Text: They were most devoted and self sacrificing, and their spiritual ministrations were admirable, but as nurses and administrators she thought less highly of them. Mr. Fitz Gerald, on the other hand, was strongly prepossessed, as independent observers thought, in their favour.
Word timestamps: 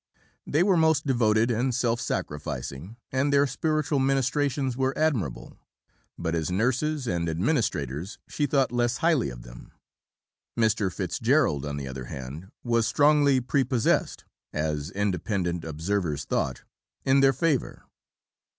They 0.47 0.63
were 0.63 0.77
most 0.77 1.05
devoted 1.05 1.51
and 1.51 1.75
self 1.75 2.01
sacrificing, 2.01 2.97
and 3.11 3.31
their 3.31 3.45
spiritual 3.45 3.99
ministrations 3.99 4.75
were 4.75 4.97
admirable, 4.97 5.59
but 6.17 6.33
as 6.33 6.49
nurses 6.49 7.05
and 7.05 7.29
administrators 7.29 8.17
she 8.27 8.47
thought 8.47 8.71
less 8.71 8.97
highly 8.97 9.29
of 9.29 9.43
them. 9.43 9.73
Mr. 10.57 10.91
Fitz 10.91 11.19
Gerald, 11.19 11.67
on 11.67 11.77
the 11.77 11.87
other 11.87 12.05
hand, 12.05 12.51
was 12.63 12.87
strongly 12.87 13.39
prepossessed, 13.41 14.25
as 14.51 14.89
independent 14.89 15.63
observers 15.63 16.25
thought, 16.25 16.63
in 17.05 17.19
their 17.19 17.31
favour. 17.31 17.83